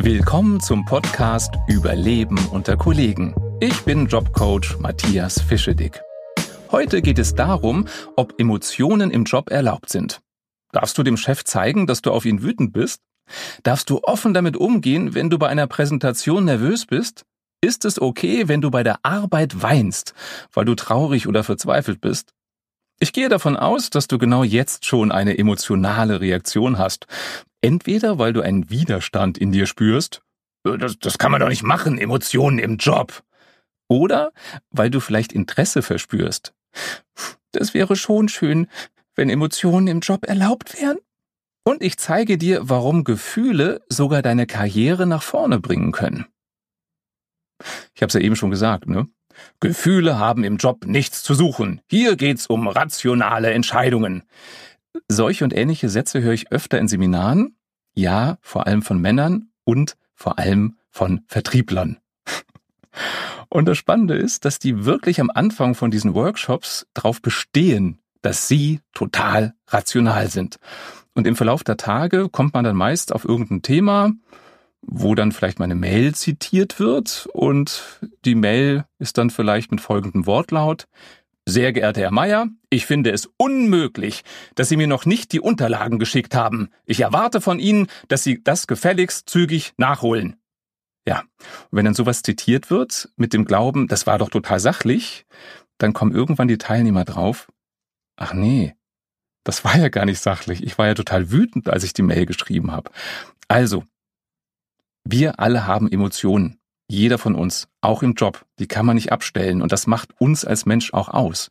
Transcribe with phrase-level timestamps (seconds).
[0.00, 3.34] Willkommen zum Podcast Überleben unter Kollegen.
[3.58, 6.00] Ich bin Jobcoach Matthias Fischedick.
[6.70, 10.20] Heute geht es darum, ob Emotionen im Job erlaubt sind.
[10.70, 13.00] Darfst du dem Chef zeigen, dass du auf ihn wütend bist?
[13.64, 17.24] Darfst du offen damit umgehen, wenn du bei einer Präsentation nervös bist?
[17.60, 20.14] Ist es okay, wenn du bei der Arbeit weinst,
[20.52, 22.32] weil du traurig oder verzweifelt bist?
[23.00, 27.06] Ich gehe davon aus, dass du genau jetzt schon eine emotionale Reaktion hast.
[27.60, 30.22] Entweder weil du einen Widerstand in dir spürst,
[30.64, 33.22] äh, das, das kann man doch nicht machen, Emotionen im Job.
[33.88, 34.32] Oder
[34.70, 36.54] weil du vielleicht Interesse verspürst.
[37.52, 38.68] Das wäre schon schön,
[39.16, 40.98] wenn Emotionen im Job erlaubt wären.
[41.64, 46.26] Und ich zeige dir, warum Gefühle sogar deine Karriere nach vorne bringen können.
[47.94, 49.08] Ich habe es ja eben schon gesagt, ne?
[49.60, 51.80] Gefühle haben im Job nichts zu suchen.
[51.88, 54.24] Hier geht's um rationale Entscheidungen.
[55.08, 57.56] Solche und ähnliche Sätze höre ich öfter in Seminaren.
[57.94, 61.98] Ja, vor allem von Männern und vor allem von Vertrieblern.
[63.50, 68.46] Und das Spannende ist, dass die wirklich am Anfang von diesen Workshops darauf bestehen, dass
[68.48, 70.58] sie total rational sind.
[71.14, 74.12] Und im Verlauf der Tage kommt man dann meist auf irgendein Thema,
[74.82, 80.26] wo dann vielleicht meine Mail zitiert wird und die Mail ist dann vielleicht mit folgendem
[80.26, 80.86] Wortlaut.
[81.50, 84.22] Sehr geehrter Herr Meier, ich finde es unmöglich,
[84.54, 86.68] dass Sie mir noch nicht die Unterlagen geschickt haben.
[86.84, 90.36] Ich erwarte von Ihnen, dass Sie das gefälligst zügig nachholen.
[91.06, 91.28] Ja, und
[91.70, 95.24] wenn dann sowas zitiert wird mit dem Glauben, das war doch total sachlich,
[95.78, 97.50] dann kommen irgendwann die Teilnehmer drauf,
[98.16, 98.74] ach nee,
[99.42, 100.62] das war ja gar nicht sachlich.
[100.62, 102.90] Ich war ja total wütend, als ich die Mail geschrieben habe.
[103.48, 103.84] Also,
[105.02, 106.57] wir alle haben Emotionen.
[106.90, 110.46] Jeder von uns, auch im Job, die kann man nicht abstellen und das macht uns
[110.46, 111.50] als Mensch auch aus.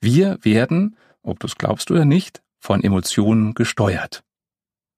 [0.00, 4.22] Wir werden, ob du es glaubst oder nicht, von Emotionen gesteuert.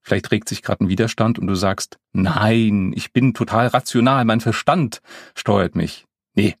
[0.01, 4.41] Vielleicht regt sich gerade ein Widerstand und du sagst, nein, ich bin total rational, mein
[4.41, 5.01] Verstand
[5.35, 6.05] steuert mich.
[6.35, 6.55] Nee,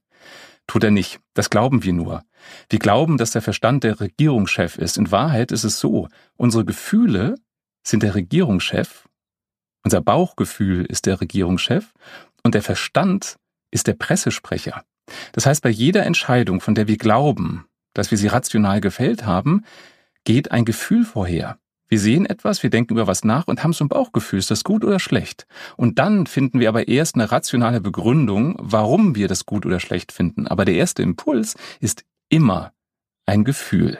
[0.65, 1.19] tut er nicht.
[1.35, 2.23] Das glauben wir nur.
[2.69, 4.97] Wir glauben, dass der Verstand der Regierungschef ist.
[4.97, 7.35] In Wahrheit ist es so, unsere Gefühle
[7.83, 9.07] sind der Regierungschef
[9.83, 11.93] unser Bauchgefühl ist der Regierungschef
[12.49, 13.37] und der Verstand
[13.69, 14.83] ist der Pressesprecher.
[15.33, 19.65] Das heißt, bei jeder Entscheidung, von der wir glauben, dass wir sie rational gefällt haben,
[20.23, 21.59] geht ein Gefühl vorher.
[21.89, 24.63] Wir sehen etwas, wir denken über was nach und haben so ein Bauchgefühl, ist das
[24.63, 25.45] gut oder schlecht?
[25.77, 30.11] Und dann finden wir aber erst eine rationale Begründung, warum wir das gut oder schlecht
[30.11, 30.47] finden.
[30.47, 32.73] Aber der erste Impuls ist immer
[33.27, 33.99] ein Gefühl.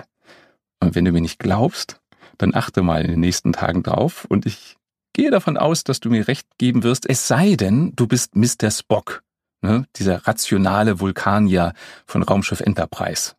[0.79, 2.01] Und wenn du mir nicht glaubst,
[2.39, 4.78] dann achte mal in den nächsten Tagen drauf und ich
[5.19, 8.71] gehe davon aus, dass du mir recht geben wirst, es sei denn, du bist Mr.
[8.71, 9.21] Spock,
[9.61, 9.85] ne?
[9.97, 11.73] dieser rationale Vulkanier
[12.05, 13.33] von Raumschiff Enterprise.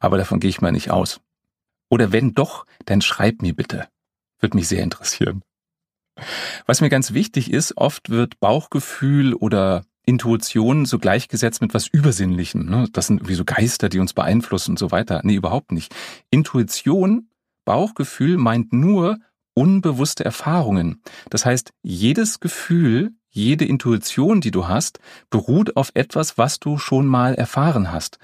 [0.00, 1.22] Aber davon gehe ich mal nicht aus.
[1.88, 3.88] Oder wenn doch, dann schreib mir bitte.
[4.38, 5.40] Würde mich sehr interessieren.
[6.66, 12.66] Was mir ganz wichtig ist, oft wird Bauchgefühl oder Intuition so gleichgesetzt mit was Übersinnlichem.
[12.66, 12.86] Ne?
[12.92, 15.22] Das sind irgendwie so Geister, die uns beeinflussen und so weiter.
[15.24, 15.94] Nee, überhaupt nicht.
[16.28, 17.30] Intuition,
[17.64, 19.20] Bauchgefühl meint nur,
[19.54, 21.02] unbewusste Erfahrungen.
[21.30, 24.98] Das heißt, jedes Gefühl, jede Intuition, die du hast,
[25.30, 28.18] beruht auf etwas, was du schon mal erfahren hast.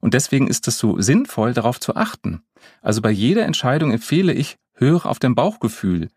[0.00, 2.42] Und deswegen ist es so sinnvoll, darauf zu achten.
[2.82, 6.08] Also bei jeder Entscheidung empfehle ich, höre auf dein Bauchgefühl.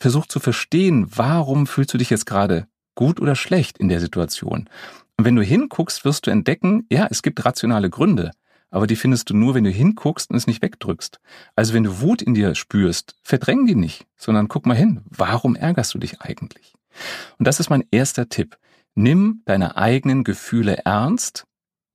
[0.00, 4.68] Versuch zu verstehen, warum fühlst du dich jetzt gerade gut oder schlecht in der Situation.
[5.16, 8.32] Und wenn du hinguckst, wirst du entdecken, ja, es gibt rationale Gründe
[8.72, 11.20] aber die findest du nur, wenn du hinguckst und es nicht wegdrückst.
[11.54, 15.54] Also wenn du Wut in dir spürst, verdräng die nicht, sondern guck mal hin, warum
[15.54, 16.74] ärgerst du dich eigentlich?
[17.38, 18.56] Und das ist mein erster Tipp.
[18.94, 21.46] Nimm deine eigenen Gefühle ernst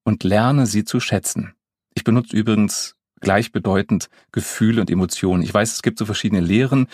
[0.04, 1.54] und lerne sie zu schätzen.
[1.96, 5.42] Ich benutze übrigens gleichbedeutend Gefühle und Emotionen.
[5.42, 6.88] Ich weiß, es gibt so verschiedene Lehren,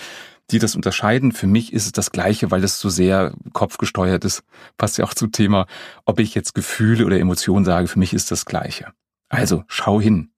[0.50, 1.34] die das unterscheiden.
[1.34, 4.44] Für mich ist es das Gleiche, weil es so sehr kopfgesteuert ist.
[4.78, 5.68] Passt ja auch zum Thema,
[6.06, 7.88] ob ich jetzt Gefühle oder Emotionen sage.
[7.88, 8.94] Für mich ist das Gleiche.
[9.34, 10.32] Also schau hin.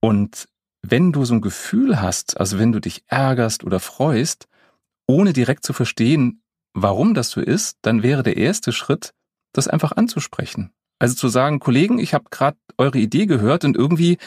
[0.00, 0.48] Und
[0.82, 4.48] wenn du so ein Gefühl hast, also wenn du dich ärgerst oder freust,
[5.06, 6.42] ohne direkt zu verstehen,
[6.74, 9.12] warum das so ist, dann wäre der erste Schritt,
[9.52, 10.72] das einfach anzusprechen.
[10.98, 14.18] Also zu sagen, Kollegen, ich habe gerade eure Idee gehört und irgendwie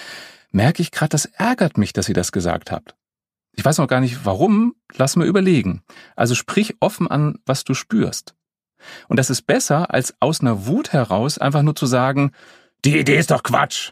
[0.51, 2.95] merke ich gerade, das ärgert mich, dass ihr das gesagt habt.
[3.55, 5.83] Ich weiß noch gar nicht warum, lass mal überlegen.
[6.15, 8.35] Also sprich offen an, was du spürst.
[9.07, 12.31] Und das ist besser, als aus einer Wut heraus einfach nur zu sagen,
[12.85, 13.91] die Idee ist doch Quatsch.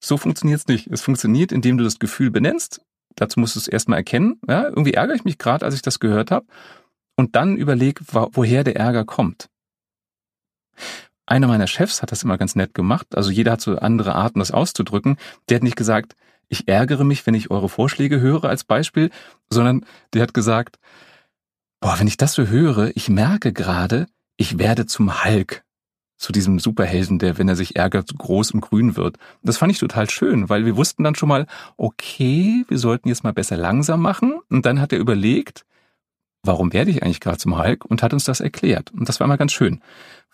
[0.00, 0.86] So funktioniert es nicht.
[0.88, 2.80] Es funktioniert, indem du das Gefühl benennst.
[3.16, 4.40] Dazu musst du es erstmal erkennen.
[4.48, 6.46] Ja, irgendwie ärgere ich mich gerade, als ich das gehört habe.
[7.16, 9.48] Und dann überleg, woher der Ärger kommt.
[11.26, 13.16] Einer meiner Chefs hat das immer ganz nett gemacht.
[13.16, 15.18] Also jeder hat so andere Arten, das auszudrücken.
[15.48, 16.14] Der hat nicht gesagt,
[16.48, 19.10] ich ärgere mich, wenn ich eure Vorschläge höre als Beispiel,
[19.50, 19.84] sondern
[20.14, 20.78] der hat gesagt,
[21.80, 24.06] boah, wenn ich das so höre, ich merke gerade,
[24.36, 25.64] ich werde zum Hulk.
[26.18, 29.16] Zu diesem Superhelden, der, wenn er sich ärgert, groß und grün wird.
[29.42, 33.24] Das fand ich total schön, weil wir wussten dann schon mal, okay, wir sollten jetzt
[33.24, 34.34] mal besser langsam machen.
[34.50, 35.64] Und dann hat er überlegt,
[36.42, 38.90] warum werde ich eigentlich gerade zum Hulk und hat uns das erklärt.
[38.90, 39.80] Und das war mal ganz schön,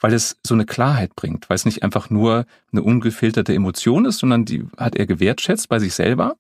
[0.01, 4.19] weil es so eine Klarheit bringt, weil es nicht einfach nur eine ungefilterte Emotion ist,
[4.19, 6.37] sondern die hat er gewertschätzt bei sich selber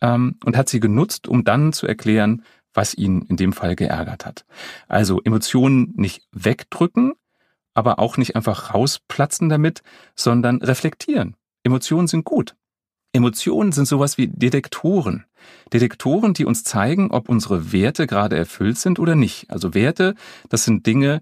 [0.00, 2.42] ähm, und hat sie genutzt, um dann zu erklären,
[2.74, 4.44] was ihn in dem Fall geärgert hat.
[4.88, 7.12] Also Emotionen nicht wegdrücken,
[7.74, 9.82] aber auch nicht einfach rausplatzen damit,
[10.14, 11.36] sondern reflektieren.
[11.64, 12.54] Emotionen sind gut.
[13.12, 15.26] Emotionen sind sowas wie Detektoren.
[15.72, 19.50] Detektoren, die uns zeigen, ob unsere Werte gerade erfüllt sind oder nicht.
[19.50, 20.14] Also Werte,
[20.48, 21.20] das sind Dinge,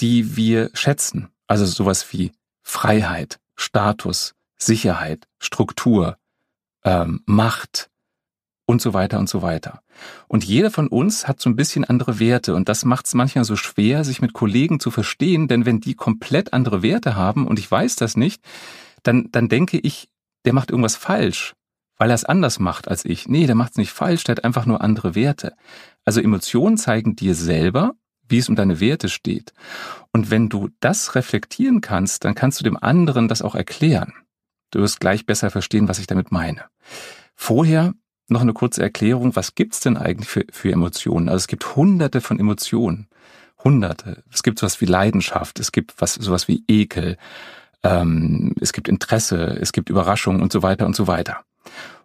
[0.00, 1.28] die wir schätzen.
[1.46, 2.32] Also sowas wie
[2.62, 6.18] Freiheit, Status, Sicherheit, Struktur,
[6.84, 7.89] ähm, Macht,
[8.70, 9.82] und so weiter und so weiter.
[10.28, 13.44] Und jeder von uns hat so ein bisschen andere Werte und das macht es manchmal
[13.44, 17.58] so schwer, sich mit Kollegen zu verstehen, denn wenn die komplett andere Werte haben und
[17.58, 18.40] ich weiß das nicht,
[19.02, 20.08] dann, dann denke ich,
[20.44, 21.54] der macht irgendwas falsch,
[21.96, 23.28] weil er es anders macht als ich.
[23.28, 25.54] Nee, der macht es nicht falsch, der hat einfach nur andere Werte.
[26.04, 27.94] Also Emotionen zeigen dir selber,
[28.28, 29.52] wie es um deine Werte steht.
[30.12, 34.12] Und wenn du das reflektieren kannst, dann kannst du dem anderen das auch erklären.
[34.70, 36.66] Du wirst gleich besser verstehen, was ich damit meine.
[37.34, 37.94] Vorher
[38.30, 41.28] noch eine kurze Erklärung, was gibt's denn eigentlich für, für Emotionen?
[41.28, 43.08] Also es gibt hunderte von Emotionen.
[43.62, 44.24] Hunderte.
[44.32, 47.18] Es gibt sowas wie Leidenschaft, es gibt was, sowas wie Ekel,
[47.82, 51.44] ähm, es gibt Interesse, es gibt Überraschung und so weiter und so weiter.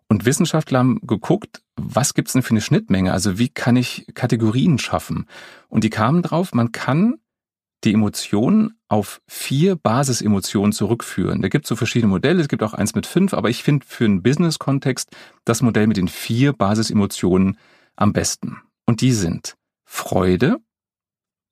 [0.07, 3.11] Und Wissenschaftler haben geguckt, was gibt's denn für eine Schnittmenge?
[3.11, 5.25] Also wie kann ich Kategorien schaffen?
[5.67, 7.15] Und die kamen drauf, man kann
[7.83, 11.41] die Emotionen auf vier Basisemotionen zurückführen.
[11.41, 13.85] Da gibt es so verschiedene Modelle, es gibt auch eins mit fünf, aber ich finde
[13.85, 17.57] für einen Business-Kontext das Modell mit den vier Basisemotionen
[17.95, 18.61] am besten.
[18.85, 19.55] Und die sind
[19.85, 20.57] Freude,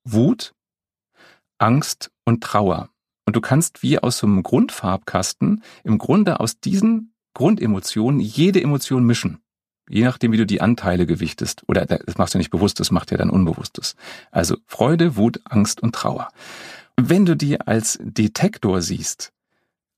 [0.04, 0.54] Wut,
[1.58, 2.90] Angst und Trauer.
[3.26, 9.04] Und du kannst wie aus so einem Grundfarbkasten im Grunde aus diesen Grundemotionen jede Emotion
[9.04, 9.43] mischen.
[9.88, 11.62] Je nachdem, wie du die Anteile gewichtest.
[11.66, 13.96] Oder das machst du nicht bewusst, das macht ja dann Unbewusstes.
[14.30, 16.28] Also Freude, Wut, Angst und Trauer.
[16.96, 19.32] Wenn du die als Detektor siehst,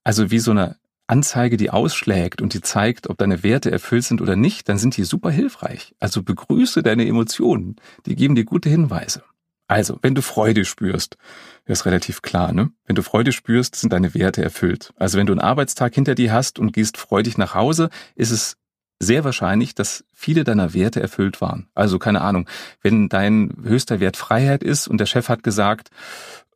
[0.02, 4.20] also wie so eine Anzeige, die ausschlägt und die zeigt, ob deine Werte erfüllt sind
[4.20, 5.94] oder nicht, dann sind die super hilfreich.
[6.00, 7.76] Also begrüße deine Emotionen.
[8.06, 9.22] Die geben dir gute Hinweise.
[9.68, 11.16] Also, wenn du Freude spürst,
[11.64, 12.70] ist relativ klar, ne?
[12.84, 14.92] Wenn du Freude spürst, sind deine Werte erfüllt.
[14.96, 18.56] Also, wenn du einen Arbeitstag hinter dir hast und gehst freudig nach Hause, ist es
[18.98, 21.68] sehr wahrscheinlich, dass viele deiner Werte erfüllt waren.
[21.74, 22.48] Also keine Ahnung,
[22.82, 25.90] wenn dein höchster Wert Freiheit ist und der Chef hat gesagt,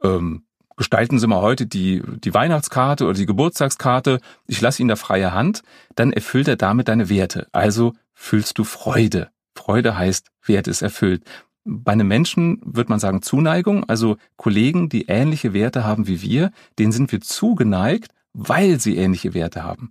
[0.02, 0.44] ähm,
[0.76, 5.34] gestalten Sie mal heute die, die Weihnachtskarte oder die Geburtstagskarte, ich lasse Ihnen da freie
[5.34, 5.62] Hand,
[5.94, 7.48] dann erfüllt er damit deine Werte.
[7.52, 9.28] Also fühlst du Freude.
[9.54, 11.24] Freude heißt, Wert ist erfüllt.
[11.64, 16.50] Bei einem Menschen wird man sagen Zuneigung, also Kollegen, die ähnliche Werte haben wie wir,
[16.78, 19.90] denen sind wir zugeneigt, weil sie ähnliche Werte haben.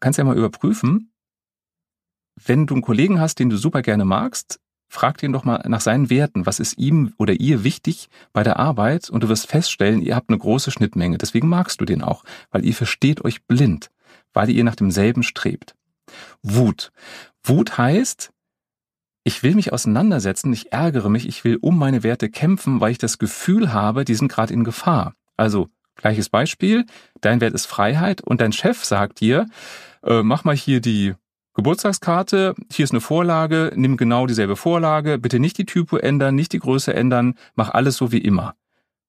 [0.00, 1.10] Kannst ja mal überprüfen,
[2.42, 5.80] wenn du einen Kollegen hast, den du super gerne magst, frag ihn doch mal nach
[5.80, 6.46] seinen Werten.
[6.46, 9.10] Was ist ihm oder ihr wichtig bei der Arbeit?
[9.10, 11.18] Und du wirst feststellen, ihr habt eine große Schnittmenge.
[11.18, 13.90] Deswegen magst du den auch, weil ihr versteht euch blind,
[14.32, 15.74] weil ihr nach demselben strebt.
[16.42, 16.92] Wut.
[17.42, 18.30] Wut heißt,
[19.24, 22.98] ich will mich auseinandersetzen, ich ärgere mich, ich will um meine Werte kämpfen, weil ich
[22.98, 25.14] das Gefühl habe, die sind gerade in Gefahr.
[25.36, 26.84] Also gleiches Beispiel,
[27.20, 29.46] dein Wert ist Freiheit und dein Chef sagt dir,
[30.02, 31.14] äh, mach mal hier die
[31.54, 36.52] Geburtstagskarte, hier ist eine Vorlage, nimm genau dieselbe Vorlage, bitte nicht die Typo ändern, nicht
[36.52, 38.56] die Größe ändern, mach alles so wie immer.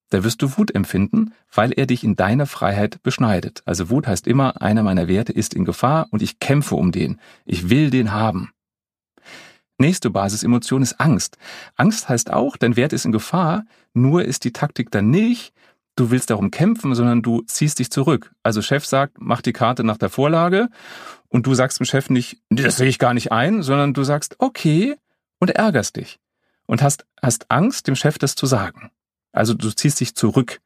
[0.10, 3.64] Da wirst du Wut empfinden, weil er dich in deiner Freiheit beschneidet.
[3.66, 7.20] Also Wut heißt immer, einer meiner Werte ist in Gefahr und ich kämpfe um den.
[7.46, 8.52] Ich will den haben.
[9.80, 11.38] Nächste Basisemotion ist Angst.
[11.76, 15.52] Angst heißt auch, dein Wert ist in Gefahr, nur ist die Taktik dann nicht,
[15.96, 18.34] du willst darum kämpfen, sondern du ziehst dich zurück.
[18.44, 20.70] Also Chef sagt, mach die Karte nach der Vorlage
[21.30, 24.36] und du sagst dem Chef nicht, das sehe ich gar nicht ein, sondern du sagst,
[24.40, 24.96] okay,
[25.40, 26.20] und ärgerst dich.
[26.66, 28.92] Und hast, hast Angst, dem Chef das zu sagen.
[29.32, 30.62] Also du ziehst dich zurück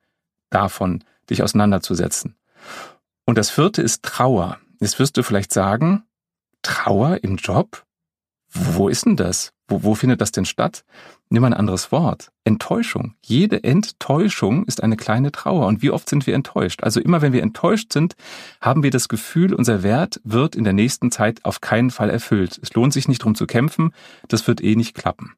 [0.49, 2.35] davon, dich auseinanderzusetzen.
[3.25, 4.57] Und das vierte ist Trauer.
[4.79, 6.03] Jetzt wirst du vielleicht sagen,
[6.61, 7.85] Trauer im Job?
[8.49, 9.53] Wo ist denn das?
[9.69, 10.83] Wo, wo findet das denn statt?
[11.29, 12.31] Nimm ein anderes Wort.
[12.43, 13.13] Enttäuschung.
[13.23, 15.67] Jede Enttäuschung ist eine kleine Trauer.
[15.67, 16.83] Und wie oft sind wir enttäuscht?
[16.83, 18.15] Also immer wenn wir enttäuscht sind,
[18.59, 22.59] haben wir das Gefühl, unser Wert wird in der nächsten Zeit auf keinen Fall erfüllt.
[22.61, 23.93] Es lohnt sich nicht drum zu kämpfen.
[24.27, 25.33] Das wird eh nicht klappen.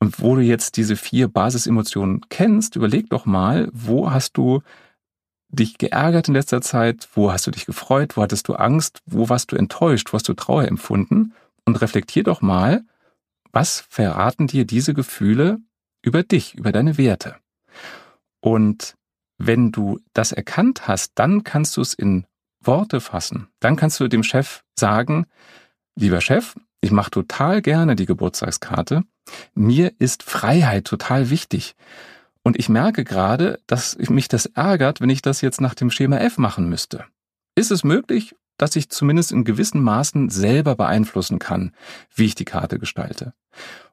[0.00, 4.62] Und wo du jetzt diese vier Basisemotionen kennst, überleg doch mal, wo hast du
[5.48, 7.08] dich geärgert in letzter Zeit?
[7.14, 8.16] Wo hast du dich gefreut?
[8.16, 9.00] Wo hattest du Angst?
[9.06, 10.12] Wo warst du enttäuscht?
[10.12, 11.32] Wo hast du Trauer empfunden?
[11.64, 12.82] Und reflektier doch mal,
[13.54, 15.58] was verraten dir diese Gefühle
[16.02, 17.36] über dich, über deine Werte?
[18.40, 18.94] Und
[19.38, 22.26] wenn du das erkannt hast, dann kannst du es in
[22.60, 23.48] Worte fassen.
[23.60, 25.26] Dann kannst du dem Chef sagen,
[25.94, 29.02] lieber Chef, ich mache total gerne die Geburtstagskarte.
[29.54, 31.74] Mir ist Freiheit total wichtig.
[32.42, 36.18] Und ich merke gerade, dass mich das ärgert, wenn ich das jetzt nach dem Schema
[36.18, 37.06] F machen müsste.
[37.54, 41.72] Ist es möglich, dass ich zumindest in gewissen Maßen selber beeinflussen kann,
[42.14, 43.34] wie ich die Karte gestalte?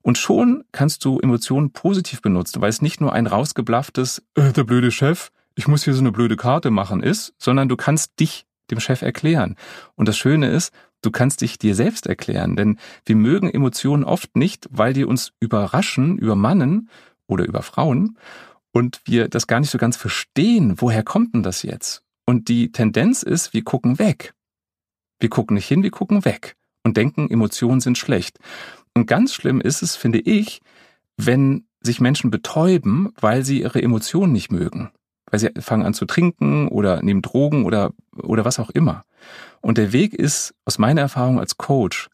[0.01, 4.63] Und schon kannst du Emotionen positiv benutzen, weil es nicht nur ein rausgeblafftes, äh, der
[4.63, 8.45] blöde Chef, ich muss hier so eine blöde Karte machen ist, sondern du kannst dich
[8.71, 9.55] dem Chef erklären.
[9.95, 14.35] Und das Schöne ist, du kannst dich dir selbst erklären, denn wir mögen Emotionen oft
[14.35, 16.89] nicht, weil die uns überraschen, übermannen
[17.27, 18.17] oder über Frauen
[18.71, 22.03] und wir das gar nicht so ganz verstehen, woher kommt denn das jetzt?
[22.25, 24.33] Und die Tendenz ist, wir gucken weg.
[25.21, 28.39] Wir gucken nicht hin, wir gucken weg und denken, Emotionen sind schlecht.
[28.93, 30.59] Und ganz schlimm ist es, finde ich,
[31.15, 34.91] wenn sich Menschen betäuben, weil sie ihre Emotionen nicht mögen
[35.31, 39.05] weil sie fangen an zu trinken oder nehmen Drogen oder, oder was auch immer.
[39.61, 42.09] Und der Weg ist, aus meiner Erfahrung als Coach,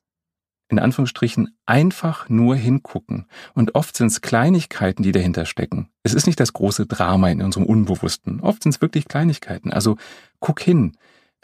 [0.69, 3.25] in Anführungsstrichen einfach nur hingucken.
[3.53, 5.89] Und oft sind es Kleinigkeiten, die dahinter stecken.
[6.03, 8.41] Es ist nicht das große Drama in unserem Unbewussten.
[8.41, 9.71] Oft sind es wirklich Kleinigkeiten.
[9.71, 9.97] Also
[10.39, 10.97] guck hin.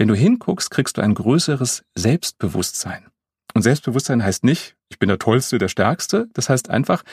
[0.03, 3.07] Wenn du hinguckst, kriegst du ein größeres Selbstbewusstsein.
[3.53, 6.27] Und Selbstbewusstsein heißt nicht, ich bin der Tollste, der Stärkste.
[6.33, 7.03] Das heißt einfach,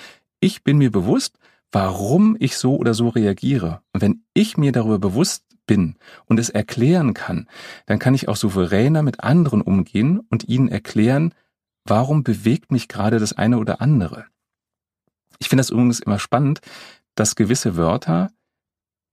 [0.40, 1.38] ich bin mir bewusst,
[1.70, 3.80] warum ich so oder so reagiere.
[3.92, 7.46] Und wenn ich mir darüber bewusst bin und es erklären kann,
[7.86, 11.32] dann kann ich auch souveräner mit anderen umgehen und ihnen erklären,
[11.84, 14.24] warum bewegt mich gerade das eine oder andere.
[15.38, 16.60] Ich finde das übrigens immer spannend,
[17.14, 18.32] dass gewisse Wörter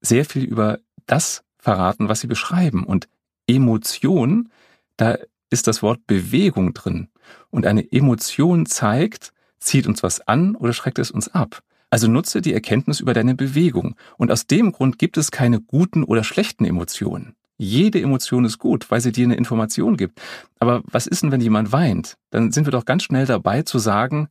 [0.02, 2.84] sehr viel über das verraten, was sie beschreiben.
[2.84, 3.08] Und
[3.48, 4.50] Emotion,
[4.98, 5.18] da
[5.50, 7.08] ist das Wort Bewegung drin.
[7.50, 11.62] Und eine Emotion zeigt, zieht uns was an oder schreckt es uns ab.
[11.90, 13.96] Also nutze die Erkenntnis über deine Bewegung.
[14.18, 17.36] Und aus dem Grund gibt es keine guten oder schlechten Emotionen.
[17.58, 20.22] Jede Emotion ist gut, weil sie dir eine Information gibt.
[20.60, 22.18] Aber was ist denn, wenn jemand weint?
[22.30, 24.28] Dann sind wir doch ganz schnell dabei zu sagen,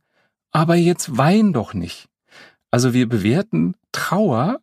[0.51, 2.07] aber jetzt wein doch nicht.
[2.71, 4.61] Also wir bewerten Trauer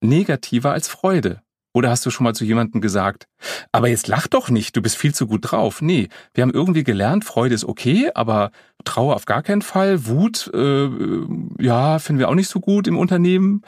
[0.00, 1.42] negativer als Freude.
[1.74, 3.26] Oder hast du schon mal zu jemandem gesagt,
[3.72, 5.80] aber jetzt lach doch nicht, du bist viel zu gut drauf.
[5.80, 8.50] Nee, wir haben irgendwie gelernt, Freude ist okay, aber
[8.84, 10.06] Trauer auf gar keinen Fall.
[10.06, 10.88] Wut, äh,
[11.58, 13.62] ja, finden wir auch nicht so gut im Unternehmen.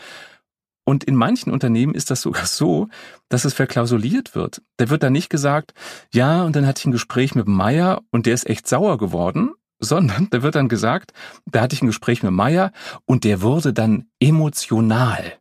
[0.86, 2.88] Und in manchen Unternehmen ist das sogar so,
[3.30, 4.60] dass es verklausuliert wird.
[4.76, 5.72] Da wird dann nicht gesagt,
[6.12, 9.52] ja, und dann hatte ich ein Gespräch mit Meier und der ist echt sauer geworden,
[9.80, 11.12] sondern da wird dann gesagt,
[11.46, 12.70] da hatte ich ein Gespräch mit Meier
[13.06, 15.38] und der wurde dann emotional.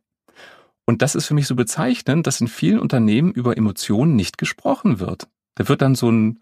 [0.86, 5.00] Und das ist für mich so bezeichnend, dass in vielen Unternehmen über Emotionen nicht gesprochen
[5.00, 5.28] wird.
[5.54, 6.40] Da wird dann so ein,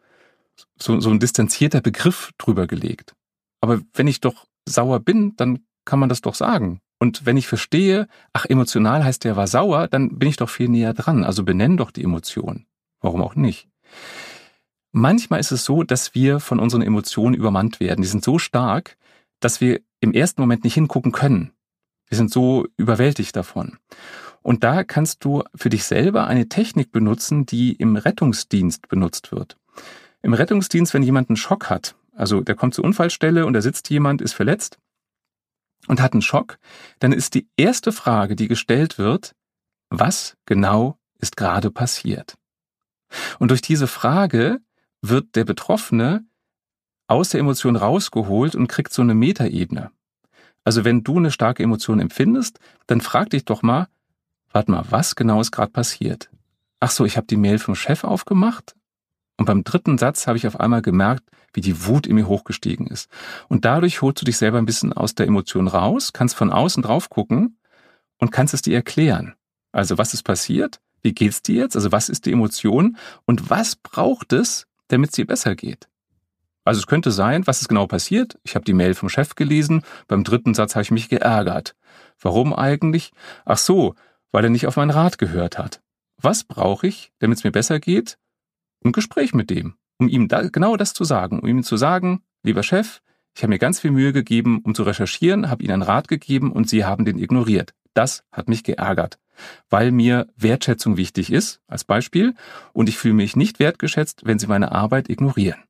[0.79, 3.15] so, so ein distanzierter Begriff drüber gelegt.
[3.61, 6.81] Aber wenn ich doch sauer bin, dann kann man das doch sagen.
[6.99, 10.69] Und wenn ich verstehe, ach, emotional heißt der war sauer, dann bin ich doch viel
[10.69, 11.25] näher dran.
[11.25, 12.67] Also benenn doch die Emotion.
[13.01, 13.69] Warum auch nicht?
[14.93, 18.03] Manchmal ist es so, dass wir von unseren Emotionen übermannt werden.
[18.03, 18.97] Die sind so stark,
[19.41, 21.53] dass wir im ersten Moment nicht hingucken können.
[22.09, 23.79] Wir sind so überwältigt davon.
[24.43, 29.57] Und da kannst du für dich selber eine Technik benutzen, die im Rettungsdienst benutzt wird.
[30.23, 33.89] Im Rettungsdienst, wenn jemand einen Schock hat, also der kommt zur Unfallstelle und da sitzt
[33.91, 34.79] jemand, ist verletzt
[35.89, 36.59] und hat einen Schock,
[36.99, 39.35] dann ist die erste Frage, die gestellt wird,
[39.91, 42.37] was genau ist gerade passiert?
[43.39, 44.61] Und durch diese Frage
[45.03, 46.25] wird der Betroffene
[47.07, 49.91] aus der Emotion rausgeholt und kriegt so eine Metaebene.
[50.65, 53.89] Also wenn du eine starke Emotion empfindest, dann frag dich doch mal,
[54.53, 56.31] warte mal, was genau ist gerade passiert?
[56.81, 58.75] Ach so, ich habe die Mail vom Chef aufgemacht
[59.37, 62.87] und beim dritten Satz habe ich auf einmal gemerkt, wie die Wut in mir hochgestiegen
[62.87, 63.09] ist.
[63.49, 66.83] Und dadurch holst du dich selber ein bisschen aus der Emotion raus, kannst von außen
[66.83, 67.59] drauf gucken
[68.19, 69.35] und kannst es dir erklären.
[69.73, 70.81] Also was ist passiert?
[71.03, 71.77] Wie geht's dir jetzt?
[71.77, 72.97] Also was ist die Emotion?
[73.25, 75.89] Und was braucht es, damit es dir besser geht?
[76.65, 78.39] Also es könnte sein, was ist genau passiert?
[78.45, 81.75] Ich habe die Mail vom Chef gelesen, beim dritten Satz habe ich mich geärgert.
[82.21, 83.11] Warum eigentlich?
[83.45, 83.95] Ach so,
[84.33, 85.81] weil er nicht auf meinen Rat gehört hat.
[86.21, 88.19] Was brauche ich, damit es mir besser geht?
[88.85, 92.23] Ein Gespräch mit dem, um ihm da, genau das zu sagen, um ihm zu sagen,
[92.43, 93.01] lieber Chef,
[93.35, 96.53] ich habe mir ganz viel Mühe gegeben, um zu recherchieren, habe Ihnen einen Rat gegeben
[96.53, 97.75] und Sie haben den ignoriert.
[97.95, 99.19] Das hat mich geärgert,
[99.71, 102.35] weil mir Wertschätzung wichtig ist, als Beispiel,
[102.73, 105.63] und ich fühle mich nicht wertgeschätzt, wenn Sie meine Arbeit ignorieren.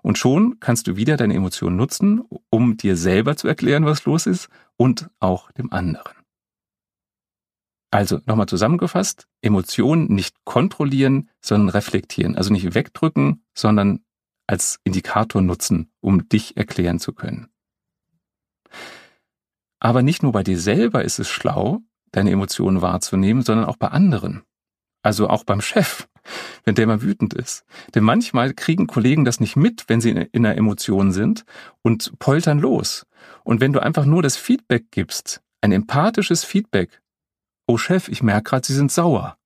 [0.00, 4.26] Und schon kannst du wieder deine Emotionen nutzen, um dir selber zu erklären, was los
[4.26, 6.21] ist und auch dem anderen.
[7.92, 12.36] Also nochmal zusammengefasst, Emotionen nicht kontrollieren, sondern reflektieren.
[12.36, 14.00] Also nicht wegdrücken, sondern
[14.46, 17.48] als Indikator nutzen, um dich erklären zu können.
[19.78, 21.80] Aber nicht nur bei dir selber ist es schlau,
[22.12, 24.42] deine Emotionen wahrzunehmen, sondern auch bei anderen.
[25.02, 26.08] Also auch beim Chef,
[26.64, 27.66] wenn der mal wütend ist.
[27.94, 31.44] Denn manchmal kriegen Kollegen das nicht mit, wenn sie in einer Emotion sind
[31.82, 33.06] und poltern los.
[33.44, 37.01] Und wenn du einfach nur das Feedback gibst, ein empathisches Feedback,
[37.66, 39.36] oh Chef, ich merke gerade, Sie sind sauer,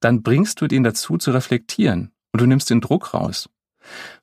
[0.00, 3.48] dann bringst du den dazu zu reflektieren und du nimmst den Druck raus.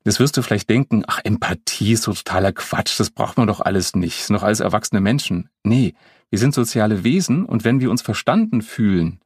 [0.04, 3.62] Jetzt wirst du vielleicht denken, ach, Empathie ist so totaler Quatsch, das braucht man doch
[3.62, 5.50] alles nicht, sind doch alles erwachsene Menschen.
[5.64, 5.94] Nee,
[6.30, 9.20] wir sind soziale Wesen und wenn wir uns verstanden fühlen,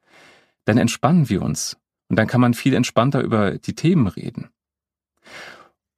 [0.65, 1.77] dann entspannen wir uns.
[2.09, 4.49] Und dann kann man viel entspannter über die Themen reden.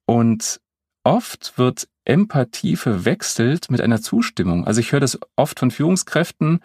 [0.06, 0.60] Und
[1.04, 4.66] oft wird Empathie verwechselt mit einer Zustimmung.
[4.66, 6.60] Also ich höre das oft von Führungskräften,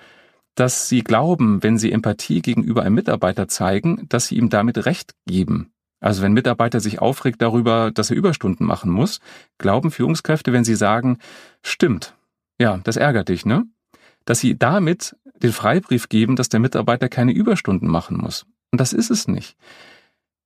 [0.55, 5.13] dass sie glauben, wenn sie Empathie gegenüber einem Mitarbeiter zeigen, dass sie ihm damit Recht
[5.25, 5.71] geben.
[5.99, 9.19] Also wenn Mitarbeiter sich aufregt darüber, dass er Überstunden machen muss,
[9.57, 11.17] glauben Führungskräfte, wenn sie sagen,
[11.61, 12.13] stimmt,
[12.59, 13.65] ja, das ärgert dich, ne?
[14.25, 18.45] Dass sie damit den Freibrief geben, dass der Mitarbeiter keine Überstunden machen muss.
[18.71, 19.55] Und das ist es nicht.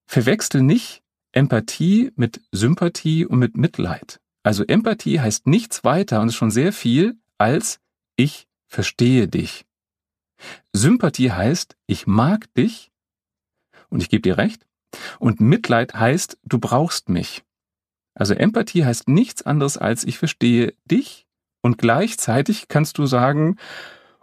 [0.05, 4.19] Verwechsel nicht Empathie mit Sympathie und mit Mitleid.
[4.43, 7.79] Also Empathie heißt nichts weiter und ist schon sehr viel als
[8.15, 9.66] ich verstehe dich.
[10.73, 12.91] Sympathie heißt, ich mag dich
[13.89, 14.65] und ich gebe dir recht
[15.19, 17.43] und Mitleid heißt, du brauchst mich.
[18.13, 21.27] Also Empathie heißt nichts anderes als ich verstehe dich
[21.61, 23.57] und gleichzeitig kannst du sagen,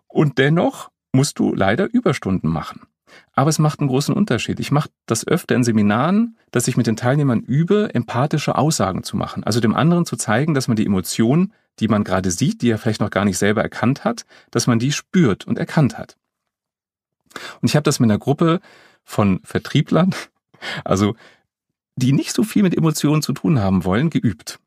[0.08, 2.82] und dennoch musst du leider Überstunden machen.
[3.32, 4.60] Aber es macht einen großen Unterschied.
[4.60, 9.16] Ich mache das öfter in Seminaren, dass ich mit den Teilnehmern übe, empathische Aussagen zu
[9.16, 9.44] machen.
[9.44, 12.78] Also dem anderen zu zeigen, dass man die Emotion, die man gerade sieht, die er
[12.78, 16.16] vielleicht noch gar nicht selber erkannt hat, dass man die spürt und erkannt hat.
[17.60, 18.60] Und ich habe das mit einer Gruppe
[19.02, 20.14] von Vertrieblern,
[20.84, 21.16] also
[21.96, 24.58] die nicht so viel mit Emotionen zu tun haben wollen, geübt.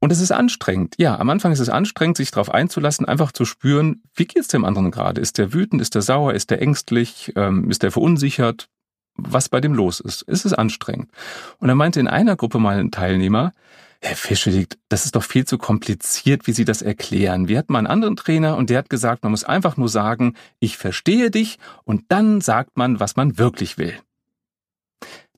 [0.00, 0.94] Und es ist anstrengend.
[0.98, 4.64] Ja, am Anfang ist es anstrengend, sich darauf einzulassen, einfach zu spüren, wie geht's dem
[4.64, 5.20] anderen gerade?
[5.20, 5.82] Ist der wütend?
[5.82, 6.34] Ist der sauer?
[6.34, 7.32] Ist der ängstlich?
[7.34, 8.68] Ähm, ist der verunsichert?
[9.16, 10.24] Was bei dem los ist?
[10.28, 11.10] Es ist anstrengend.
[11.58, 13.52] Und er meinte in einer Gruppe mal ein Teilnehmer,
[14.00, 17.48] Herr Fische, das ist doch viel zu kompliziert, wie Sie das erklären.
[17.48, 20.34] Wir hatten mal einen anderen Trainer und der hat gesagt, man muss einfach nur sagen,
[20.60, 23.98] ich verstehe dich und dann sagt man, was man wirklich will.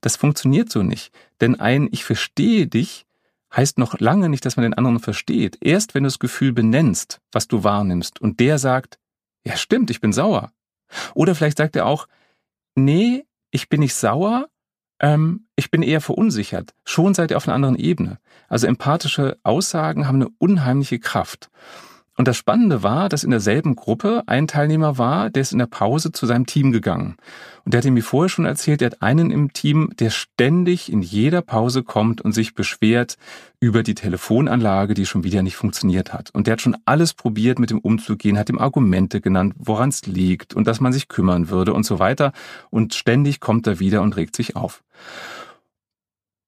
[0.02, 1.12] Das funktioniert so nicht.
[1.40, 3.06] Denn ein Ich verstehe dich
[3.54, 5.58] heißt noch lange nicht, dass man den anderen versteht.
[5.60, 8.98] Erst wenn du das Gefühl benennst, was du wahrnimmst, und der sagt,
[9.44, 10.52] ja stimmt, ich bin sauer.
[11.14, 12.06] Oder vielleicht sagt er auch,
[12.74, 14.48] nee, ich bin nicht sauer,
[15.00, 16.74] ähm, ich bin eher verunsichert.
[16.84, 18.18] Schon seid ihr auf einer anderen Ebene.
[18.48, 21.50] Also empathische Aussagen haben eine unheimliche Kraft.
[22.20, 25.64] Und das Spannende war, dass in derselben Gruppe ein Teilnehmer war, der ist in der
[25.64, 27.16] Pause zu seinem Team gegangen.
[27.64, 31.00] Und der hat mir vorher schon erzählt, der hat einen im Team, der ständig in
[31.00, 33.16] jeder Pause kommt und sich beschwert
[33.58, 36.28] über die Telefonanlage, die schon wieder nicht funktioniert hat.
[36.34, 40.04] Und der hat schon alles probiert, mit dem umzugehen, hat ihm Argumente genannt, woran es
[40.04, 42.32] liegt und dass man sich kümmern würde und so weiter.
[42.68, 44.82] Und ständig kommt er wieder und regt sich auf.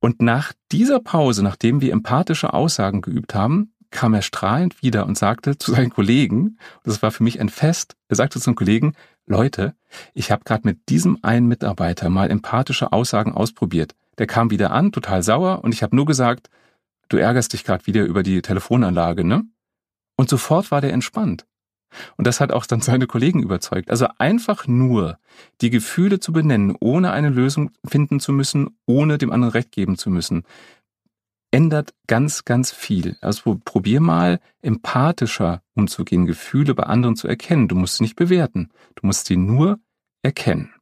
[0.00, 5.16] Und nach dieser Pause, nachdem wir empathische Aussagen geübt haben, kam er strahlend wieder und
[5.16, 8.94] sagte zu seinen Kollegen, das war für mich ein Fest, er sagte zu den Kollegen,
[9.26, 9.74] Leute,
[10.14, 13.94] ich habe gerade mit diesem einen Mitarbeiter mal empathische Aussagen ausprobiert.
[14.18, 16.50] Der kam wieder an, total sauer, und ich habe nur gesagt,
[17.09, 19.44] du ärgerst dich gerade wieder über die Telefonanlage, ne?
[20.16, 21.46] Und sofort war der entspannt.
[22.16, 23.90] Und das hat auch dann seine Kollegen überzeugt.
[23.90, 25.18] Also einfach nur
[25.61, 29.96] die Gefühle zu benennen, ohne eine Lösung finden zu müssen, ohne dem anderen Recht geben
[29.96, 30.44] zu müssen,
[31.53, 33.17] ändert ganz, ganz viel.
[33.21, 37.69] Also probier mal empathischer umzugehen, Gefühle bei anderen zu erkennen.
[37.69, 39.79] Du musst sie nicht bewerten, du musst sie nur
[40.23, 40.75] erkennen.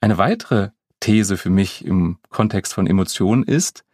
[0.00, 3.84] Eine weitere These für mich im Kontext von Emotionen ist,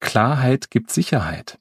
[0.00, 1.58] Klarheit gibt Sicherheit.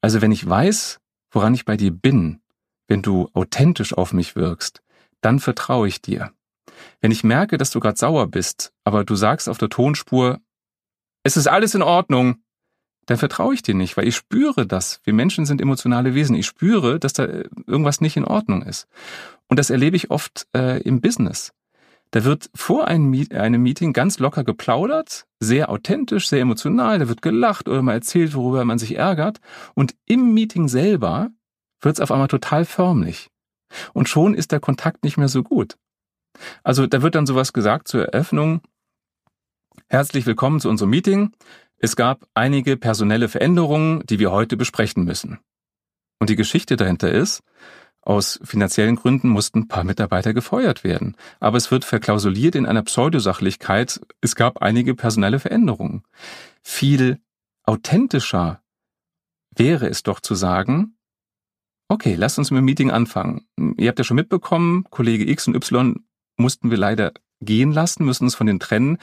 [0.00, 2.40] Also wenn ich weiß, woran ich bei dir bin,
[2.88, 4.82] wenn du authentisch auf mich wirkst,
[5.20, 6.32] dann vertraue ich dir.
[7.00, 10.40] Wenn ich merke, dass du gerade sauer bist, aber du sagst auf der Tonspur,
[11.22, 12.36] es ist alles in Ordnung,
[13.06, 15.00] dann vertraue ich dir nicht, weil ich spüre das.
[15.04, 16.36] Wir Menschen sind emotionale Wesen.
[16.36, 17.24] Ich spüre, dass da
[17.66, 18.86] irgendwas nicht in Ordnung ist.
[19.48, 21.52] Und das erlebe ich oft äh, im Business.
[22.12, 27.68] Da wird vor einem Meeting ganz locker geplaudert, sehr authentisch, sehr emotional, da wird gelacht
[27.68, 29.40] oder mal erzählt, worüber man sich ärgert.
[29.74, 31.30] Und im Meeting selber
[31.80, 33.30] wird es auf einmal total förmlich.
[33.92, 35.76] Und schon ist der Kontakt nicht mehr so gut.
[36.64, 38.60] Also da wird dann sowas gesagt zur Eröffnung,
[39.92, 41.32] Herzlich willkommen zu unserem Meeting.
[41.78, 45.40] Es gab einige personelle Veränderungen, die wir heute besprechen müssen.
[46.20, 47.42] Und die Geschichte dahinter ist,
[48.00, 51.16] aus finanziellen Gründen mussten ein paar Mitarbeiter gefeuert werden.
[51.40, 56.04] Aber es wird verklausuliert in einer Pseudosachlichkeit, es gab einige personelle Veränderungen.
[56.62, 57.18] Viel
[57.64, 58.62] authentischer
[59.56, 60.98] wäre es doch zu sagen,
[61.88, 63.48] okay, lasst uns mit dem Meeting anfangen.
[63.76, 65.96] Ihr habt ja schon mitbekommen, Kollege X und Y
[66.36, 68.98] mussten wir leider gehen lassen, müssen uns von denen trennen,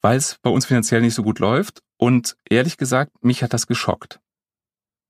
[0.00, 1.82] weil es bei uns finanziell nicht so gut läuft.
[1.96, 4.20] Und ehrlich gesagt, mich hat das geschockt.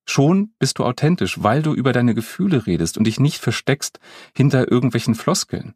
[0.06, 4.00] Schon bist du authentisch, weil du über deine Gefühle redest und dich nicht versteckst
[4.34, 5.74] hinter irgendwelchen Floskeln.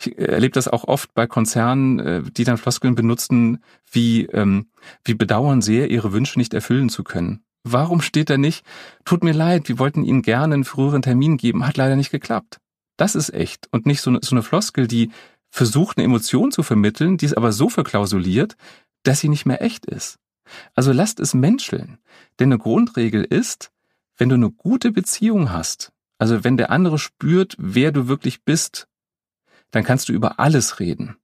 [0.00, 4.68] Ich erlebe das auch oft bei Konzernen, äh, die dann Floskeln benutzen, wie, ähm,
[5.04, 7.44] wie bedauern sehr, ihre Wünsche nicht erfüllen zu können.
[7.64, 8.64] Warum steht da nicht,
[9.04, 12.58] tut mir leid, wir wollten Ihnen gerne einen früheren Termin geben, hat leider nicht geklappt.
[12.96, 15.10] Das ist echt und nicht so so eine Floskel, die
[15.52, 18.56] versucht, eine Emotion zu vermitteln, die ist aber so verklausuliert,
[19.02, 20.18] dass sie nicht mehr echt ist.
[20.74, 21.98] Also lasst es menscheln.
[22.38, 23.70] Denn eine Grundregel ist,
[24.16, 28.88] wenn du eine gute Beziehung hast, also wenn der andere spürt, wer du wirklich bist,
[29.72, 31.16] dann kannst du über alles reden.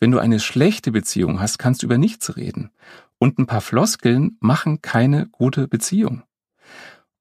[0.00, 2.70] Wenn du eine schlechte Beziehung hast, kannst du über nichts reden.
[3.18, 6.24] Und ein paar Floskeln machen keine gute Beziehung.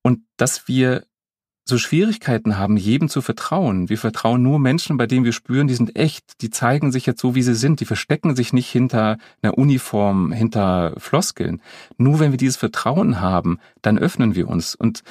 [0.02, 1.06] Und dass wir
[1.68, 3.90] so Schwierigkeiten haben, jedem zu vertrauen.
[3.90, 7.22] Wir vertrauen nur Menschen, bei denen wir spüren, die sind echt, die zeigen sich jetzt
[7.22, 11.62] so, wie sie sind, die verstecken sich nicht hinter einer Uniform, hinter Floskeln.
[11.98, 14.76] Nur wenn wir dieses Vertrauen haben, dann öffnen wir uns.
[14.76, 15.04] Und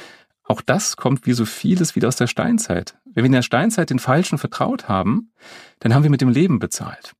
[0.44, 2.96] auch das kommt wie so vieles wieder aus der Steinzeit.
[3.04, 5.32] Wenn wir in der Steinzeit den Falschen vertraut haben,
[5.80, 7.14] dann haben wir mit dem Leben bezahlt.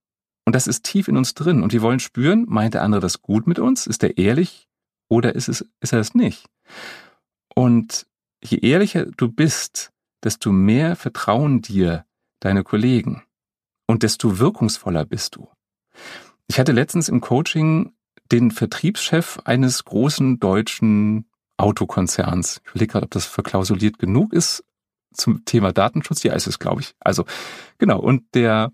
[0.44, 1.62] Und das ist tief in uns drin.
[1.62, 3.86] Und wir wollen spüren, meint der andere das gut mit uns?
[3.86, 4.68] Ist er ehrlich
[5.08, 6.46] oder ist, es, ist er es nicht?
[7.54, 8.06] Und
[8.50, 12.06] je ehrlicher du bist, desto mehr vertrauen dir
[12.40, 13.22] deine Kollegen
[13.86, 15.48] und desto wirkungsvoller bist du.
[16.48, 17.92] Ich hatte letztens im Coaching
[18.30, 22.60] den Vertriebschef eines großen deutschen Autokonzerns.
[22.64, 24.64] Ich überlege gerade, ob das verklausuliert genug ist
[25.14, 26.22] zum Thema Datenschutz.
[26.22, 26.94] Ja, ist es, glaube ich.
[27.00, 27.24] Also,
[27.78, 27.98] genau.
[27.98, 28.72] Und der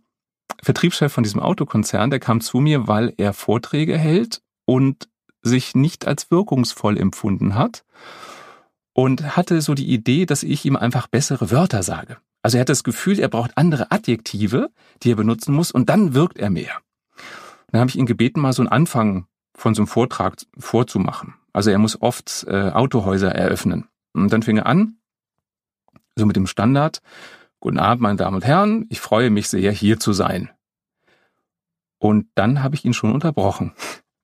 [0.63, 5.09] Vertriebschef von diesem Autokonzern, der kam zu mir, weil er Vorträge hält und
[5.43, 7.85] sich nicht als wirkungsvoll empfunden hat
[8.93, 12.19] und hatte so die Idee, dass ich ihm einfach bessere Wörter sage.
[12.43, 14.71] Also er hat das Gefühl, er braucht andere Adjektive,
[15.03, 16.81] die er benutzen muss und dann wirkt er mehr.
[17.71, 21.35] dann habe ich ihn gebeten, mal so einen Anfang von so einem Vortrag vorzumachen.
[21.53, 23.89] Also er muss oft äh, Autohäuser eröffnen.
[24.13, 24.97] Und dann fing er an,
[26.17, 27.01] so mit dem Standard,
[27.63, 30.51] Guten Abend, meine Damen und Herren, ich freue mich sehr, hier zu sein.
[31.99, 33.73] Und dann habe ich ihn schon unterbrochen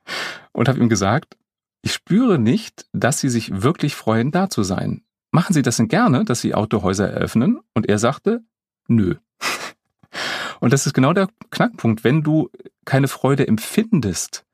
[0.52, 1.36] und habe ihm gesagt,
[1.82, 5.02] ich spüre nicht, dass Sie sich wirklich freuen, da zu sein.
[5.30, 7.60] Machen Sie das denn gerne, dass Sie Autohäuser eröffnen?
[7.74, 8.42] Und er sagte,
[8.88, 9.16] nö.
[10.60, 12.02] Und das ist genau der Knackpunkt.
[12.02, 12.50] Wenn du
[12.84, 14.44] keine Freude empfindest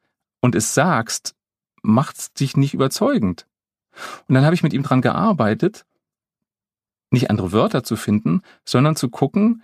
[0.40, 1.34] und es sagst,
[1.82, 3.46] macht es dich nicht überzeugend.
[4.26, 5.86] Und dann habe ich mit ihm dran gearbeitet,
[7.10, 9.62] nicht andere Wörter zu finden, sondern zu gucken,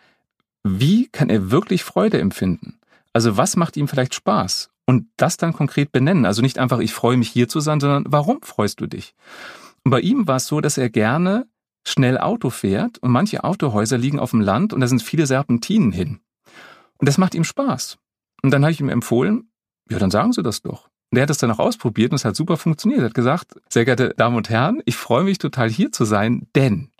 [0.62, 2.78] wie kann er wirklich Freude empfinden?
[3.12, 4.69] Also was macht ihm vielleicht Spaß?
[4.90, 6.26] Und das dann konkret benennen.
[6.26, 9.14] Also nicht einfach, ich freue mich hier zu sein, sondern warum freust du dich?
[9.84, 11.46] Und bei ihm war es so, dass er gerne
[11.86, 15.92] schnell Auto fährt und manche Autohäuser liegen auf dem Land und da sind viele Serpentinen
[15.92, 16.18] hin.
[16.98, 17.98] Und das macht ihm Spaß.
[18.42, 19.52] Und dann habe ich ihm empfohlen,
[19.88, 20.88] ja, dann sagen Sie das doch.
[21.12, 23.02] Und er hat es dann auch ausprobiert und es hat super funktioniert.
[23.02, 26.48] Er hat gesagt, sehr geehrte Damen und Herren, ich freue mich total hier zu sein,
[26.56, 26.90] denn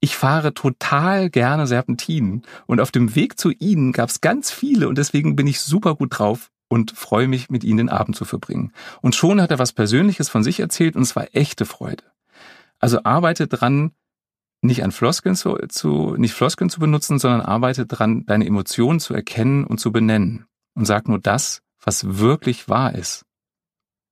[0.00, 4.88] ich fahre total gerne Serpentinen und auf dem Weg zu Ihnen gab es ganz viele
[4.88, 8.24] und deswegen bin ich super gut drauf und freue mich, mit Ihnen den Abend zu
[8.24, 8.72] verbringen.
[9.00, 12.04] Und schon hat er was Persönliches von sich erzählt und es war echte Freude.
[12.78, 13.92] Also arbeite dran,
[14.62, 19.14] nicht an Floskeln zu, zu, nicht Floskeln zu benutzen, sondern arbeite dran, deine Emotionen zu
[19.14, 20.46] erkennen und zu benennen.
[20.74, 23.24] Und sag nur das, was wirklich wahr ist.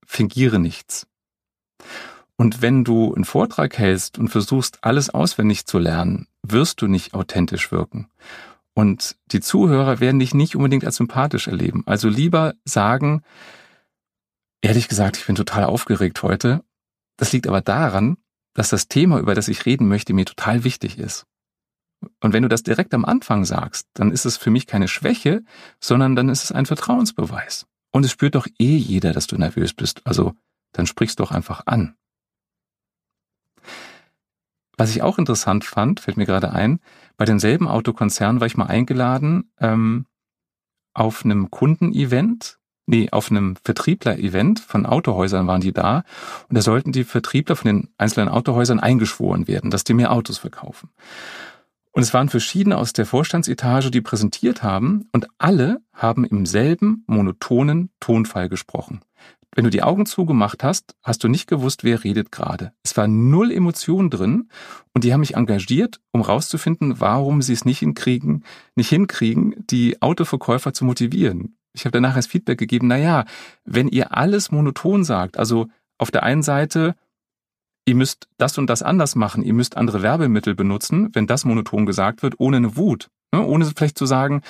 [0.06, 1.06] Fingiere nichts.
[2.36, 7.14] Und wenn du einen Vortrag hältst und versuchst, alles auswendig zu lernen, wirst du nicht
[7.14, 8.08] authentisch wirken.
[8.74, 11.84] Und die Zuhörer werden dich nicht unbedingt als sympathisch erleben.
[11.86, 13.22] Also lieber sagen,
[14.60, 16.64] ehrlich gesagt, ich bin total aufgeregt heute.
[17.16, 18.16] Das liegt aber daran,
[18.52, 21.26] dass das Thema, über das ich reden möchte, mir total wichtig ist.
[22.20, 25.42] Und wenn du das direkt am Anfang sagst, dann ist es für mich keine Schwäche,
[25.80, 27.66] sondern dann ist es ein Vertrauensbeweis.
[27.92, 30.04] Und es spürt doch eh jeder, dass du nervös bist.
[30.04, 30.34] Also
[30.72, 31.96] dann sprichst doch einfach an.
[34.76, 36.80] Was ich auch interessant fand, fällt mir gerade ein,
[37.16, 40.06] bei demselben Autokonzern war ich mal eingeladen ähm,
[40.94, 46.04] auf einem Kundenevent, nee, auf einem Vertriebler-Event von Autohäusern waren die da
[46.48, 50.38] und da sollten die Vertriebler von den einzelnen Autohäusern eingeschworen werden, dass die mehr Autos
[50.38, 50.90] verkaufen.
[51.94, 57.04] Und es waren verschiedene aus der Vorstandsetage, die präsentiert haben und alle haben im selben
[57.06, 59.00] monotonen Tonfall gesprochen.
[59.54, 62.72] Wenn du die Augen zugemacht hast, hast du nicht gewusst, wer redet gerade.
[62.82, 64.48] Es war null Emotion drin
[64.92, 68.42] und die haben mich engagiert, um rauszufinden, warum sie es nicht hinkriegen,
[68.74, 71.56] nicht hinkriegen, die Autoverkäufer zu motivieren.
[71.72, 73.24] Ich habe danach als Feedback gegeben, na ja,
[73.64, 76.96] wenn ihr alles monoton sagt, also auf der einen Seite
[77.84, 81.86] ihr müsst das und das anders machen, ihr müsst andere Werbemittel benutzen, wenn das monoton
[81.86, 83.10] gesagt wird, ohne eine Wut.
[83.32, 83.44] Ne?
[83.44, 84.42] Ohne vielleicht zu sagen,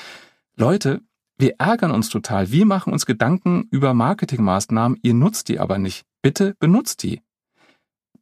[0.56, 1.00] Leute,
[1.36, 6.04] wir ärgern uns total, wir machen uns Gedanken über Marketingmaßnahmen, ihr nutzt die aber nicht.
[6.22, 7.20] Bitte benutzt die.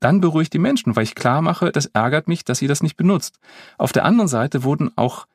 [0.00, 2.96] Dann beruhigt die Menschen, weil ich klar mache, das ärgert mich, dass ihr das nicht
[2.96, 3.38] benutzt.
[3.78, 5.26] Auf der anderen Seite wurden auch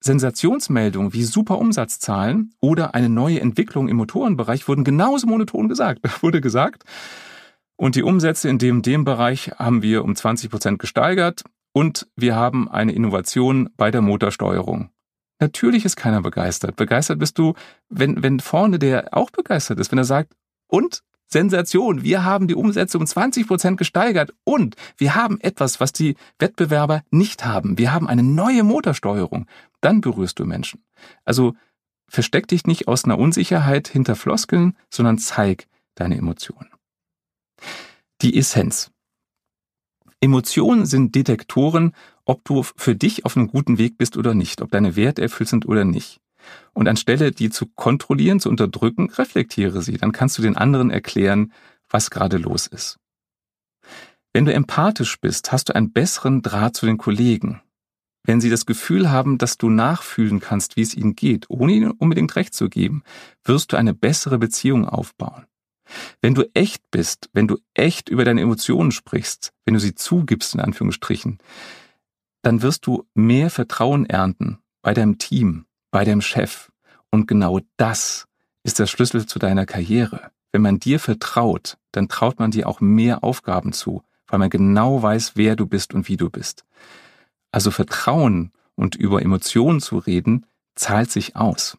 [0.00, 6.00] Sensationsmeldungen wie super Umsatzzahlen oder eine neue Entwicklung im Motorenbereich wurden genauso monoton gesagt.
[6.22, 6.84] Wurde gesagt,
[7.76, 12.34] und die Umsätze in dem, dem Bereich haben wir um 20 Prozent gesteigert und wir
[12.34, 14.90] haben eine Innovation bei der Motorsteuerung.
[15.38, 16.76] Natürlich ist keiner begeistert.
[16.76, 17.54] Begeistert bist du,
[17.90, 20.32] wenn, wenn vorne der auch begeistert ist, wenn er sagt,
[20.68, 25.92] und Sensation, wir haben die Umsätze um 20 Prozent gesteigert und wir haben etwas, was
[25.92, 27.78] die Wettbewerber nicht haben.
[27.78, 29.46] Wir haben eine neue Motorsteuerung.
[29.80, 30.84] Dann berührst du Menschen.
[31.24, 31.54] Also
[32.08, 36.75] versteck dich nicht aus einer Unsicherheit hinter Floskeln, sondern zeig deine Emotionen.
[38.22, 38.90] Die Essenz.
[40.20, 41.92] Emotionen sind Detektoren,
[42.24, 45.50] ob du für dich auf einem guten Weg bist oder nicht, ob deine Werte erfüllt
[45.50, 46.20] sind oder nicht.
[46.72, 49.98] Und anstelle die zu kontrollieren, zu unterdrücken, reflektiere sie.
[49.98, 51.52] Dann kannst du den anderen erklären,
[51.90, 52.98] was gerade los ist.
[54.32, 57.60] Wenn du empathisch bist, hast du einen besseren Draht zu den Kollegen.
[58.24, 61.90] Wenn sie das Gefühl haben, dass du nachfühlen kannst, wie es ihnen geht, ohne ihnen
[61.90, 63.02] unbedingt recht zu geben,
[63.44, 65.46] wirst du eine bessere Beziehung aufbauen.
[66.20, 70.54] Wenn du echt bist, wenn du echt über deine Emotionen sprichst, wenn du sie zugibst,
[70.54, 71.38] in Anführungsstrichen,
[72.42, 76.70] dann wirst du mehr Vertrauen ernten bei deinem Team, bei deinem Chef.
[77.10, 78.26] Und genau das
[78.62, 80.30] ist der Schlüssel zu deiner Karriere.
[80.52, 85.02] Wenn man dir vertraut, dann traut man dir auch mehr Aufgaben zu, weil man genau
[85.02, 86.64] weiß, wer du bist und wie du bist.
[87.50, 91.78] Also Vertrauen und über Emotionen zu reden, zahlt sich aus.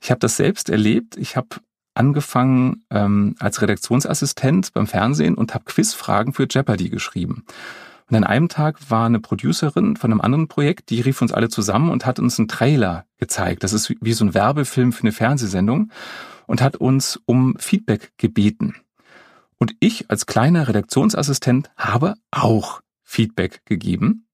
[0.00, 1.16] Ich habe das selbst erlebt.
[1.16, 1.48] Ich habe
[1.94, 7.44] angefangen ähm, als Redaktionsassistent beim Fernsehen und habe Quizfragen für Jeopardy geschrieben.
[8.08, 11.48] Und an einem Tag war eine Producerin von einem anderen Projekt, die rief uns alle
[11.48, 13.62] zusammen und hat uns einen Trailer gezeigt.
[13.64, 15.90] Das ist wie so ein Werbefilm für eine Fernsehsendung
[16.46, 18.74] und hat uns um Feedback gebeten.
[19.58, 24.26] Und ich als kleiner Redaktionsassistent habe auch Feedback gegeben.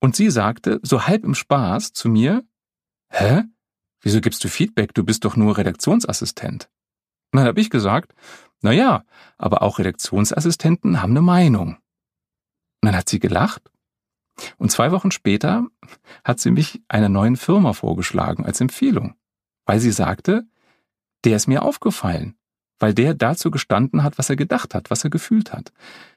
[0.00, 2.42] Und sie sagte, so halb im Spaß zu mir,
[3.10, 3.44] hä?
[4.02, 4.94] Wieso gibst du Feedback?
[4.94, 6.68] Du bist doch nur Redaktionsassistent.
[7.32, 8.14] Und dann habe ich gesagt,
[8.60, 9.04] na ja,
[9.38, 11.76] aber auch Redaktionsassistenten haben eine Meinung.
[12.80, 13.62] Und dann hat sie gelacht.
[14.58, 15.66] Und zwei Wochen später
[16.24, 19.14] hat sie mich einer neuen Firma vorgeschlagen als Empfehlung,
[19.66, 20.46] weil sie sagte,
[21.24, 22.36] der ist mir aufgefallen,
[22.78, 25.72] weil der dazu gestanden hat, was er gedacht hat, was er gefühlt hat.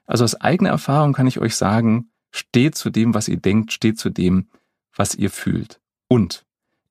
[0.05, 3.99] Also aus eigener Erfahrung kann ich euch sagen, steht zu dem, was ihr denkt, steht
[3.99, 4.49] zu dem,
[4.95, 5.79] was ihr fühlt.
[6.07, 6.45] Und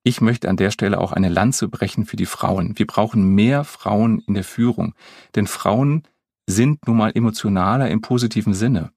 [0.05, 2.77] ich möchte an der Stelle auch eine Lanze brechen für die Frauen.
[2.77, 4.93] Wir brauchen mehr Frauen in der Führung,
[5.33, 6.03] denn Frauen
[6.45, 8.91] sind nun mal emotionaler im positiven Sinne.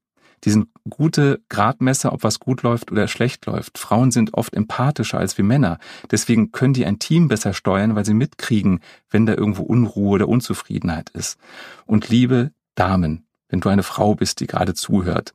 [0.44, 3.78] Die sind gute Gradmesser, ob was gut läuft oder schlecht läuft.
[3.78, 5.78] Frauen sind oft empathischer als wir Männer.
[6.10, 10.28] Deswegen können die ein Team besser steuern, weil sie mitkriegen, wenn da irgendwo Unruhe oder
[10.28, 11.38] Unzufriedenheit ist.
[11.86, 15.34] Und liebe Damen, wenn du eine Frau bist, die gerade zuhört,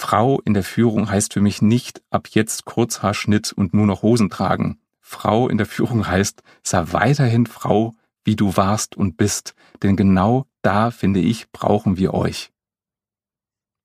[0.00, 4.30] Frau in der Führung heißt für mich nicht ab jetzt Kurzhaarschnitt und nur noch Hosen
[4.30, 4.80] tragen.
[4.98, 7.92] Frau in der Führung heißt, sei weiterhin Frau,
[8.24, 12.50] wie du warst und bist, denn genau da, finde ich, brauchen wir euch.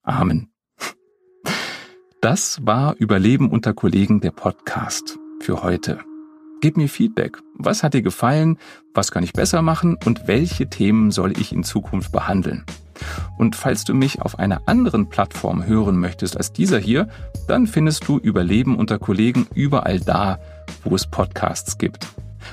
[0.04, 0.54] Amen.
[2.22, 6.00] Das war Überleben unter Kollegen der Podcast für heute.
[6.62, 7.40] Gib mir Feedback.
[7.56, 8.58] Was hat dir gefallen?
[8.94, 9.98] Was kann ich besser machen?
[10.06, 12.64] Und welche Themen soll ich in Zukunft behandeln?
[13.38, 17.08] Und falls du mich auf einer anderen Plattform hören möchtest als dieser hier,
[17.48, 20.40] dann findest du Überleben unter Kollegen überall da,
[20.84, 22.08] wo es Podcasts gibt.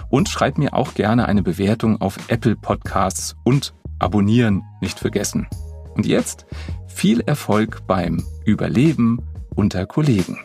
[0.08, 5.46] Und schreib mir auch gerne eine Bewertung auf Apple Podcasts und abonnieren nicht vergessen.
[5.94, 6.46] Und jetzt
[6.86, 9.20] viel Erfolg beim Überleben
[9.54, 10.38] unter Kollegen.